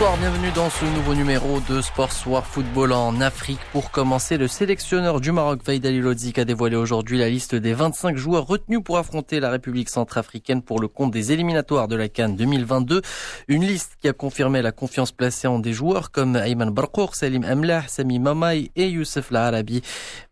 Bonsoir, 0.00 0.16
bienvenue 0.16 0.50
dans 0.52 0.70
ce 0.70 0.86
nouveau 0.86 1.14
numéro 1.14 1.60
de 1.68 1.82
Sport 1.82 2.12
Soir 2.12 2.46
Football 2.46 2.94
en 2.94 3.20
Afrique. 3.20 3.58
Pour 3.70 3.90
commencer, 3.90 4.38
le 4.38 4.48
sélectionneur 4.48 5.20
du 5.20 5.30
Maroc, 5.30 5.60
Vaïd 5.62 5.84
Ali 5.84 6.00
a 6.38 6.44
dévoilé 6.46 6.74
aujourd'hui 6.74 7.18
la 7.18 7.28
liste 7.28 7.54
des 7.54 7.74
25 7.74 8.16
joueurs 8.16 8.46
retenus 8.46 8.80
pour 8.82 8.96
affronter 8.96 9.40
la 9.40 9.50
République 9.50 9.90
centrafricaine 9.90 10.62
pour 10.62 10.80
le 10.80 10.88
compte 10.88 11.10
des 11.10 11.32
éliminatoires 11.32 11.86
de 11.86 11.96
la 11.96 12.08
Cannes 12.08 12.34
2022. 12.34 13.02
Une 13.48 13.62
liste 13.62 13.98
qui 14.00 14.08
a 14.08 14.14
confirmé 14.14 14.62
la 14.62 14.72
confiance 14.72 15.12
placée 15.12 15.48
en 15.48 15.58
des 15.58 15.74
joueurs 15.74 16.10
comme 16.10 16.34
Ayman 16.34 16.70
Barkour, 16.70 17.14
Salim 17.14 17.44
Amlah, 17.44 17.86
Sami 17.86 18.18
Mamaï 18.18 18.70
et 18.76 18.88
Youssef 18.88 19.30
Laharabi. 19.30 19.82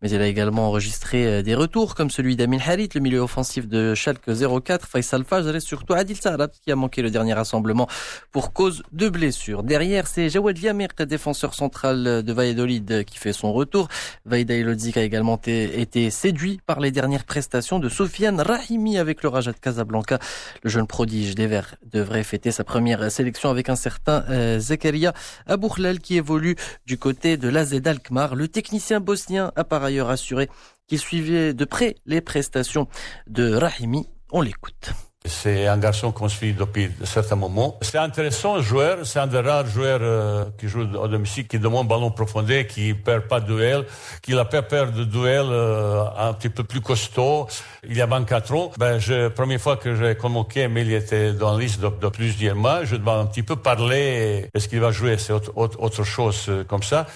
Mais 0.00 0.08
il 0.08 0.22
a 0.22 0.26
également 0.26 0.68
enregistré 0.68 1.26
euh, 1.26 1.42
des 1.42 1.54
retours 1.54 1.94
comme 1.94 2.08
celui 2.08 2.36
d'Amin 2.36 2.60
Harit, 2.66 2.88
le 2.94 3.02
milieu 3.02 3.20
offensif 3.20 3.68
de 3.68 3.94
Schalke 3.94 4.30
04, 4.64 4.88
Faisal 4.88 5.24
Fajr 5.24 5.54
et 5.54 5.60
surtout 5.60 5.92
Adil 5.92 6.16
Sarab 6.16 6.52
qui 6.64 6.72
a 6.72 6.76
manqué 6.76 7.02
le 7.02 7.10
dernier 7.10 7.34
rassemblement 7.34 7.86
pour 8.32 8.54
cause 8.54 8.82
de 8.92 9.10
blessure. 9.10 9.57
Derrière, 9.62 10.06
c'est 10.06 10.28
Jawad 10.28 10.56
Viamir, 10.56 10.88
défenseur 11.06 11.54
central 11.54 12.22
de 12.22 12.32
Valladolid, 12.32 13.04
qui 13.04 13.18
fait 13.18 13.32
son 13.32 13.52
retour. 13.52 13.88
Vaïda 14.24 14.54
Elodzik 14.54 14.96
a 14.96 15.02
également 15.02 15.40
été 15.44 16.10
séduit 16.10 16.60
par 16.66 16.80
les 16.80 16.90
dernières 16.90 17.24
prestations 17.24 17.78
de 17.78 17.88
Sofiane 17.88 18.40
Rahimi 18.40 18.98
avec 18.98 19.22
le 19.22 19.28
Raja 19.28 19.52
de 19.52 19.58
Casablanca. 19.58 20.18
Le 20.62 20.70
jeune 20.70 20.86
prodige 20.86 21.34
des 21.34 21.46
Verts 21.46 21.76
devrait 21.90 22.24
fêter 22.24 22.50
sa 22.50 22.64
première 22.64 23.10
sélection 23.10 23.50
avec 23.50 23.68
un 23.68 23.76
certain 23.76 24.24
euh, 24.30 24.58
Zekaria 24.58 25.12
Abourlal 25.46 26.00
qui 26.00 26.16
évolue 26.16 26.56
du 26.86 26.98
côté 26.98 27.36
de 27.36 27.48
l'AZ 27.48 27.80
Alkmaar. 27.84 28.34
Le 28.34 28.48
technicien 28.48 29.00
bosnien 29.00 29.52
a 29.56 29.64
par 29.64 29.82
ailleurs 29.82 30.10
assuré 30.10 30.48
qu'il 30.86 30.98
suivait 30.98 31.54
de 31.54 31.64
près 31.64 31.96
les 32.06 32.20
prestations 32.20 32.88
de 33.26 33.54
Rahimi. 33.54 34.08
On 34.30 34.40
l'écoute. 34.40 34.92
C'est 35.28 35.66
un 35.66 35.78
garçon 35.78 36.12
qu'on 36.12 36.28
suit 36.28 36.52
depuis 36.52 36.90
un 37.02 37.06
certain 37.06 37.36
moment. 37.36 37.78
C'est 37.82 37.98
intéressant, 37.98 38.60
joueur. 38.60 39.06
C'est 39.06 39.18
un 39.18 39.26
des 39.26 39.40
rares 39.40 39.66
joueurs 39.66 40.00
euh, 40.02 40.44
qui 40.58 40.68
joue 40.68 40.80
au 40.80 41.08
domicile, 41.08 41.46
qui 41.46 41.58
demande 41.58 41.88
ballon 41.88 42.10
profondé, 42.10 42.66
qui 42.66 42.94
perd 42.94 43.24
pas 43.24 43.40
de 43.40 43.46
duel, 43.46 43.84
qui 44.22 44.34
n'a 44.34 44.44
pas 44.44 44.62
peur 44.62 44.92
de 44.92 45.04
duel 45.04 45.46
euh, 45.50 46.04
un 46.18 46.32
petit 46.32 46.48
peu 46.48 46.64
plus 46.64 46.80
costaud. 46.80 47.46
Il 47.88 47.96
y 47.96 48.00
a 48.00 48.06
24 48.06 48.54
ans, 48.54 48.72
ben, 48.78 48.98
je, 48.98 49.28
première 49.28 49.60
fois 49.60 49.76
que 49.76 49.94
j'ai 49.94 50.14
convoqué, 50.14 50.68
mais 50.68 50.82
il 50.82 50.92
était 50.92 51.32
dans 51.32 51.56
la 51.56 51.62
liste 51.62 51.80
de, 51.80 51.88
de 51.88 52.08
plusieurs 52.08 52.56
mois. 52.56 52.84
Je 52.84 52.96
dois 52.96 53.14
un 53.14 53.26
petit 53.26 53.42
peu 53.42 53.56
parler. 53.56 54.48
Est-ce 54.54 54.68
qu'il 54.68 54.80
va 54.80 54.90
jouer? 54.90 55.18
C'est 55.18 55.32
autre, 55.32 55.52
autre, 55.56 56.04
chose 56.04 56.46
euh, 56.48 56.64
comme 56.64 56.82
ça. 56.82 57.06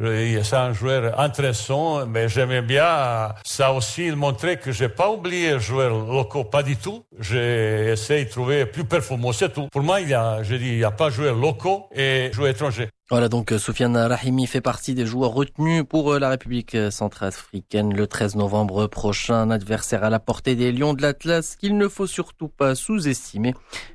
C'est 0.00 0.54
un 0.54 0.72
joueur 0.72 1.18
intéressant, 1.18 2.06
mais 2.06 2.28
j'aimais 2.28 2.62
bien 2.62 3.34
ça 3.44 3.72
aussi 3.72 4.12
montrer 4.12 4.56
que 4.56 4.70
j'ai 4.70 4.88
pas 4.88 5.10
oublié 5.10 5.54
les 5.54 5.60
joueurs 5.60 6.06
locaux, 6.06 6.44
pas 6.44 6.62
du 6.62 6.76
tout. 6.76 7.02
J'ai 7.18 7.90
essayé 7.90 8.26
de 8.26 8.30
trouver 8.30 8.64
plus 8.64 8.84
performant, 8.84 9.32
c'est 9.32 9.52
tout. 9.52 9.66
Pour 9.72 9.82
moi, 9.82 10.00
il 10.00 10.08
y 10.10 10.14
a, 10.14 10.44
je 10.44 10.54
dis, 10.54 10.68
il 10.68 10.76
n'y 10.76 10.84
a 10.84 10.92
pas 10.92 11.10
joueurs 11.10 11.34
locaux 11.34 11.88
et 11.92 12.30
joueurs 12.32 12.50
étrangers. 12.50 12.90
Voilà 13.10 13.28
donc 13.28 13.52
Soufiane 13.58 13.96
Rahimi 13.96 14.46
fait 14.46 14.60
partie 14.60 14.94
des 14.94 15.06
joueurs 15.06 15.32
retenus 15.32 15.82
pour 15.88 16.12
euh, 16.12 16.18
la 16.18 16.28
République 16.28 16.76
centrafricaine 16.90 17.92
le 17.92 18.06
13 18.06 18.36
novembre 18.36 18.86
prochain. 18.86 19.34
Un 19.34 19.50
adversaire 19.50 20.04
à 20.04 20.10
la 20.10 20.20
portée 20.20 20.54
des 20.54 20.70
Lions 20.70 20.94
de 20.94 21.02
l'Atlas 21.02 21.56
qu'il 21.56 21.76
ne 21.76 21.88
faut 21.88 22.06
surtout 22.06 22.48
pas 22.48 22.74
sous-estimer. 22.74 23.54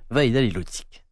Vaïda 0.10 0.42
Lilotique. 0.42 1.03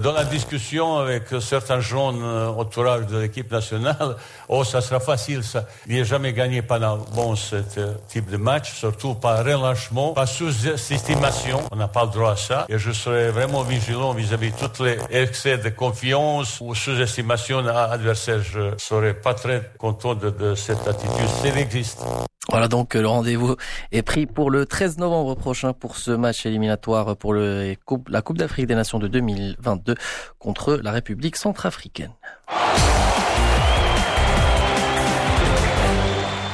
Dans 0.00 0.12
la 0.12 0.22
discussion 0.22 0.98
avec 0.98 1.24
certains 1.40 1.80
jeunes 1.80 2.22
euh, 2.22 2.50
entourage 2.50 3.08
de 3.08 3.18
l'équipe 3.18 3.50
nationale, 3.50 4.14
oh, 4.48 4.62
ça 4.62 4.80
sera 4.80 5.00
facile, 5.00 5.42
ça. 5.42 5.66
Il 5.88 6.00
a 6.00 6.04
jamais 6.04 6.32
gagné 6.32 6.62
pendant 6.62 6.98
bon 7.16 7.34
ce 7.34 7.56
euh, 7.78 7.94
type 8.06 8.30
de 8.30 8.36
match, 8.36 8.74
surtout 8.74 9.16
par 9.16 9.44
relâchement, 9.44 10.12
par 10.12 10.28
sous-estimation. 10.28 11.62
On 11.72 11.76
n'a 11.76 11.88
pas 11.88 12.04
le 12.04 12.12
droit 12.12 12.34
à 12.34 12.36
ça. 12.36 12.66
Et 12.68 12.78
je 12.78 12.92
serai 12.92 13.30
vraiment 13.30 13.62
vigilant 13.62 14.12
vis-à-vis 14.12 14.52
de 14.52 14.66
tous 14.68 14.84
les 14.84 14.98
excès 15.10 15.58
de 15.58 15.68
confiance 15.68 16.60
ou 16.60 16.76
sous-estimation 16.76 17.66
adversaire. 17.66 18.40
Je 18.40 18.74
serai 18.78 19.14
pas 19.14 19.34
très 19.34 19.68
content 19.78 20.14
de, 20.14 20.30
de 20.30 20.54
cette 20.54 20.86
attitude 20.86 21.28
s'il 21.42 21.58
existe. 21.58 22.04
Voilà 22.50 22.66
donc 22.66 22.94
le 22.94 23.06
rendez-vous 23.06 23.56
est 23.92 24.00
pris 24.00 24.24
pour 24.24 24.50
le 24.50 24.64
13 24.64 24.96
novembre 24.96 25.34
prochain 25.34 25.74
pour 25.74 25.96
ce 25.96 26.12
match 26.12 26.46
éliminatoire 26.46 27.14
pour 27.14 27.34
la 27.34 27.74
Coupe 28.22 28.38
d'Afrique 28.38 28.66
des 28.66 28.74
Nations 28.74 28.98
de 28.98 29.06
2022 29.06 29.94
contre 30.38 30.80
la 30.82 30.92
République 30.92 31.36
centrafricaine. 31.36 32.12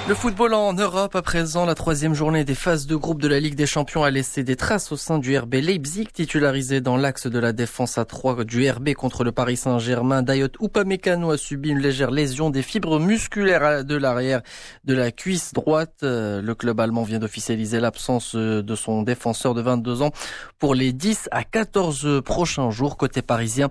Le 0.06 0.15
football 0.15 0.53
en 0.53 0.75
Europe 0.75 1.16
à 1.16 1.22
présent, 1.22 1.65
la 1.65 1.75
troisième 1.75 2.12
journée 2.12 2.44
des 2.44 2.54
phases 2.54 2.87
de 2.87 2.94
groupe 2.94 3.22
de 3.22 3.28
la 3.28 3.41
Ligue 3.41 3.54
des 3.54 3.65
Champions 3.65 4.04
a 4.04 4.10
laissé 4.10 4.44
des 4.44 4.54
traces 4.54 4.92
au 4.92 4.98
sein 4.98 5.19
du 5.19 5.34
RB 5.34 5.54
Leipzig, 5.54 6.09
titularisé 6.12 6.82
dans 6.82 6.98
l'axe 6.98 7.26
de 7.26 7.38
la 7.38 7.54
défense 7.54 7.97
à 7.97 8.04
3 8.04 8.44
du 8.44 8.70
RB 8.70 8.93
contre 8.93 9.25
le 9.25 9.32
Paris 9.32 9.56
Saint-Germain. 9.56 10.22
Dayot 10.22 10.48
Upamecano 10.60 11.31
a 11.31 11.38
subi 11.38 11.70
une 11.70 11.78
légère 11.78 12.10
lésion 12.10 12.50
des 12.50 12.60
fibres 12.60 13.00
musculaires 13.00 13.82
de 13.82 13.97
l'arrière 13.97 14.43
de 14.84 14.93
la 14.93 15.10
cuisse 15.10 15.54
droite. 15.54 15.94
Euh, 16.03 16.43
le 16.43 16.54
club 16.54 16.81
allemand 16.81 17.04
vient 17.04 17.19
d'officialiser 17.19 17.81
l'absence 17.81 18.34
euh, 18.34 18.62
de 18.62 18.75
son 18.75 19.04
défenseur 19.04 19.54
de 19.54 19.62
22 19.62 20.03
ans 20.03 20.10
pour 20.59 20.75
les 20.75 20.93
10 20.93 21.31
à 21.31 21.44
14 21.44 22.20
prochains 22.22 22.70
jours 22.70 22.98
côté 22.98 23.22
parisien 23.22 23.70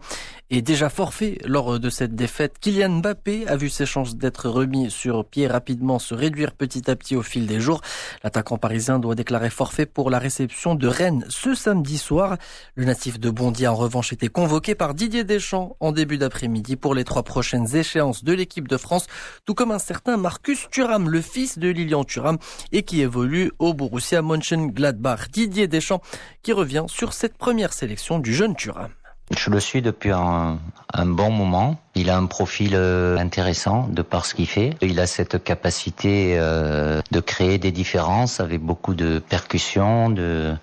est 0.49 0.63
déjà 0.63 0.89
forfait 0.89 1.38
lors 1.45 1.79
de 1.79 1.89
cette 1.91 2.16
défaite. 2.16 2.55
Kylian 2.59 2.89
Mbappé 3.01 3.47
a 3.47 3.55
vu 3.55 3.69
ses 3.69 3.85
chances 3.85 4.16
d'être 4.16 4.49
remis 4.49 4.89
sur 4.89 5.25
pied 5.25 5.45
rapidement 5.45 5.99
se 5.99 6.22
réduire 6.23 6.53
petit 6.53 6.89
à 6.89 6.95
petit 6.95 7.17
au 7.17 7.22
fil 7.22 7.47
des 7.47 7.59
jours. 7.59 7.81
L'attaquant 8.23 8.57
parisien 8.57 8.97
doit 8.97 9.13
déclarer 9.13 9.50
forfait 9.50 9.85
pour 9.85 10.09
la 10.09 10.19
réception 10.19 10.73
de 10.73 10.88
Rennes 10.88 11.25
ce 11.28 11.53
samedi 11.53 11.97
soir. 11.97 12.38
Le 12.75 12.85
natif 12.85 13.19
de 13.19 13.29
Bondy 13.29 13.67
en 13.67 13.75
revanche 13.75 14.13
était 14.13 14.29
convoqué 14.29 14.73
par 14.73 14.94
Didier 14.94 15.25
Deschamps 15.25 15.75
en 15.81 15.91
début 15.91 16.17
d'après-midi 16.17 16.78
pour 16.78 16.95
les 16.95 17.03
trois 17.03 17.23
prochaines 17.23 17.75
échéances 17.75 18.23
de 18.23 18.31
l'équipe 18.31 18.69
de 18.69 18.78
France, 18.78 19.07
tout 19.45 19.53
comme 19.53 19.72
un 19.72 19.79
certain 19.79 20.16
Marcus 20.16 20.69
Thuram, 20.72 21.09
le 21.09 21.22
fils 21.22 21.59
de 21.59 21.67
Lilian 21.67 22.06
Thuram 22.06 22.38
et 22.72 22.84
qui 22.84 23.01
évolue 23.01 23.51
au 23.59 23.73
Borussia 23.73 24.22
Mönchengladbach. 24.22 25.29
Didier 25.29 25.67
Deschamps 25.67 26.01
qui 26.41 26.53
revient 26.53 26.85
sur 26.88 27.11
cette 27.11 27.38
première 27.38 27.73
sélection 27.73 28.19
du 28.19 28.34
jeune 28.34 28.55
Thuram. 28.55 28.91
Je 29.35 29.50
le 29.50 29.59
suis 29.59 29.81
depuis 29.81 30.11
un 30.11 30.59
bon 30.94 31.31
moment. 31.31 31.79
Il 31.95 32.09
a 32.09 32.17
un 32.17 32.25
profil 32.25 32.71
euh, 32.73 33.17
intéressant 33.17 33.87
de 33.87 34.01
par 34.01 34.25
ce 34.25 34.33
qu'il 34.33 34.47
fait. 34.47 34.71
Il 34.81 34.99
a 34.99 35.05
cette 35.05 35.43
capacité 35.43 36.35
euh, 36.39 37.01
de 37.11 37.19
créer 37.19 37.59
des 37.59 37.71
différences 37.71 38.39
avec 38.39 38.61
beaucoup 38.61 38.95
de 38.95 39.19
percussions, 39.19 40.09
de, 40.09 40.55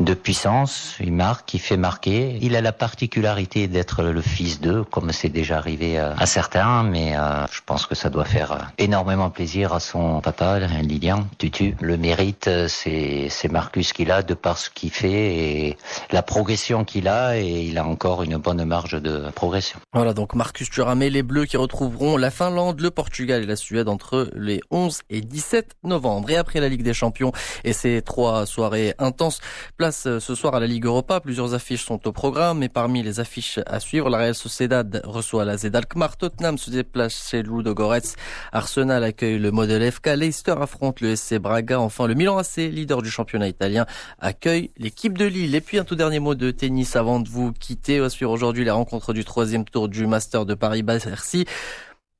de 0.00 0.14
puissance. 0.14 0.94
Il 1.00 1.12
marque, 1.12 1.54
il 1.54 1.60
fait 1.60 1.78
marquer. 1.78 2.38
Il 2.42 2.54
a 2.54 2.60
la 2.60 2.72
particularité 2.72 3.66
d'être 3.66 4.02
le 4.02 4.20
fils 4.20 4.60
d'eux, 4.60 4.84
comme 4.84 5.12
c'est 5.12 5.30
déjà 5.30 5.56
arrivé 5.56 5.98
à 5.98 6.26
certains, 6.26 6.82
mais 6.82 7.16
euh, 7.16 7.46
je 7.50 7.60
pense 7.64 7.86
que 7.86 7.94
ça 7.94 8.10
doit 8.10 8.26
faire 8.26 8.70
énormément 8.76 9.30
plaisir 9.30 9.72
à 9.72 9.80
son 9.80 10.20
papa, 10.20 10.58
Lilian 10.58 11.26
Tutu. 11.38 11.76
Le 11.80 11.96
mérite, 11.96 12.50
c'est, 12.68 13.28
c'est 13.30 13.50
Marcus 13.50 13.94
qu'il 13.94 14.10
a 14.10 14.22
de 14.22 14.34
par 14.34 14.58
ce 14.58 14.68
qu'il 14.68 14.90
fait 14.90 15.36
et 15.36 15.78
la 16.10 16.22
progression 16.22 16.84
qu'il 16.84 17.08
a 17.08 17.38
et 17.38 17.62
il 17.62 17.78
a 17.78 17.86
encore 17.86 18.22
une 18.22 18.36
bonne 18.36 18.64
marge 18.64 19.00
de 19.00 19.30
progression. 19.34 19.78
Voilà 19.94 20.12
donc 20.12 20.34
Marcus 20.34 20.68
Thuram 20.74 21.02
et 21.02 21.10
les 21.10 21.22
Bleus 21.22 21.44
qui 21.44 21.56
retrouveront 21.56 22.16
la 22.16 22.32
Finlande, 22.32 22.80
le 22.80 22.90
Portugal 22.90 23.44
et 23.44 23.46
la 23.46 23.54
Suède 23.54 23.88
entre 23.88 24.28
les 24.34 24.60
11 24.72 25.02
et 25.08 25.20
17 25.20 25.76
novembre. 25.84 26.30
Et 26.30 26.36
après 26.36 26.58
la 26.58 26.68
Ligue 26.68 26.82
des 26.82 26.92
Champions 26.92 27.30
et 27.62 27.72
ces 27.72 28.02
trois 28.02 28.44
soirées 28.44 28.92
intenses, 28.98 29.38
place 29.76 30.08
euh, 30.08 30.18
ce 30.18 30.34
soir 30.34 30.56
à 30.56 30.58
la 30.58 30.66
Ligue 30.66 30.86
Europa. 30.86 31.20
Plusieurs 31.20 31.54
affiches 31.54 31.84
sont 31.84 32.08
au 32.08 32.10
programme 32.10 32.64
et 32.64 32.68
parmi 32.68 33.04
les 33.04 33.20
affiches 33.20 33.60
à 33.66 33.78
suivre, 33.78 34.10
la 34.10 34.18
Real 34.18 34.34
Sociedad 34.34 35.00
reçoit 35.04 35.44
la 35.44 35.56
Z 35.56 35.66
Alkmaar, 35.72 36.16
Tottenham 36.16 36.58
se 36.58 36.70
déplace 36.70 37.28
chez 37.30 37.44
Ludogorets, 37.44 38.16
Arsenal 38.50 39.04
accueille 39.04 39.38
le 39.38 39.52
Model 39.52 39.92
FK, 39.92 40.16
Leicester 40.16 40.56
affronte 40.60 41.00
le 41.00 41.14
SC 41.14 41.36
Braga, 41.36 41.78
enfin 41.78 42.08
le 42.08 42.14
Milan 42.14 42.36
AC, 42.36 42.56
leader 42.56 43.00
du 43.00 43.10
championnat 43.10 43.46
italien, 43.46 43.86
accueille 44.18 44.72
l'équipe 44.76 45.16
de 45.16 45.24
Lille. 45.24 45.54
Et 45.54 45.60
puis 45.60 45.78
un 45.78 45.84
tout 45.84 45.94
dernier 45.94 46.18
mot 46.18 46.34
de 46.34 46.50
tennis 46.50 46.96
avant 46.96 47.20
de 47.20 47.28
vous 47.28 47.52
quitter. 47.52 48.00
On 48.00 48.02
va 48.02 48.10
suivre 48.10 48.32
aujourd'hui 48.32 48.64
la 48.64 48.74
rencontre 48.74 49.12
du 49.12 49.24
troisième 49.24 49.64
tour 49.64 49.88
du 49.88 50.08
Master 50.08 50.44
de 50.44 50.54
Paris-Bercy. 50.64 51.44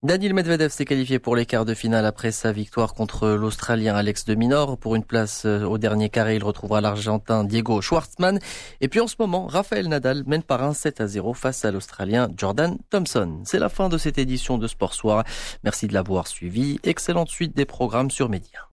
Daniel 0.02 0.34
Medvedev 0.34 0.68
s'est 0.68 0.84
qualifié 0.84 1.18
pour 1.18 1.34
les 1.34 1.46
quarts 1.46 1.64
de 1.64 1.72
finale 1.72 2.04
après 2.04 2.30
sa 2.30 2.52
victoire 2.52 2.92
contre 2.92 3.28
l'Australien 3.30 3.96
Alex 3.96 4.26
de 4.26 4.34
Minor. 4.34 4.76
Pour 4.76 4.96
une 4.96 5.02
place 5.02 5.46
euh, 5.46 5.64
au 5.64 5.78
dernier 5.78 6.10
carré, 6.10 6.36
il 6.36 6.44
retrouvera 6.44 6.82
l'Argentin 6.82 7.42
Diego 7.42 7.80
Schwartzmann. 7.80 8.38
Et 8.82 8.88
puis 8.88 9.00
en 9.00 9.06
ce 9.06 9.14
moment, 9.18 9.46
Rafael 9.46 9.88
Nadal 9.88 10.24
mène 10.26 10.42
par 10.42 10.62
un 10.62 10.74
7 10.74 11.00
à 11.00 11.06
0 11.06 11.32
face 11.32 11.64
à 11.64 11.70
l'Australien 11.70 12.28
Jordan 12.36 12.76
Thompson. 12.90 13.40
C'est 13.44 13.58
la 13.58 13.70
fin 13.70 13.88
de 13.88 13.96
cette 13.96 14.18
édition 14.18 14.58
de 14.58 14.68
Sport 14.68 14.92
Soir. 14.92 15.24
Merci 15.62 15.86
de 15.86 15.94
l'avoir 15.94 16.26
suivi. 16.26 16.78
Excellente 16.84 17.30
suite 17.30 17.56
des 17.56 17.64
programmes 17.64 18.10
sur 18.10 18.28
Média. 18.28 18.60